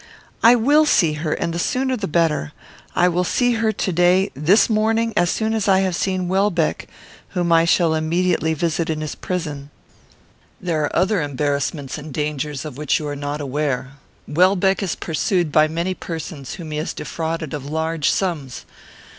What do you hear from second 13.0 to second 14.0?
are not aware.